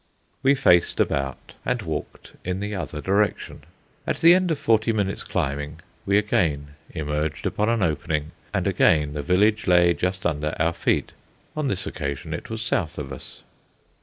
We 0.41 0.55
faced 0.55 0.99
about, 0.99 1.53
and 1.63 1.83
walked 1.83 2.31
in 2.43 2.59
the 2.59 2.73
other 2.73 3.01
direction. 3.01 3.65
At 4.07 4.17
the 4.19 4.33
end 4.33 4.49
of 4.49 4.57
forty 4.57 4.91
minutes' 4.91 5.23
climbing 5.23 5.79
we 6.07 6.17
again 6.17 6.69
emerged 6.89 7.45
upon 7.45 7.69
an 7.69 7.83
opening, 7.83 8.31
and 8.51 8.65
again 8.65 9.13
the 9.13 9.21
village 9.21 9.67
lay 9.67 9.93
just 9.93 10.25
under 10.25 10.55
our 10.59 10.73
feet. 10.73 11.11
On 11.55 11.67
this 11.67 11.85
occasion 11.85 12.33
it 12.33 12.49
was 12.49 12.63
south 12.63 12.97
of 12.97 13.13
us. 13.13 13.43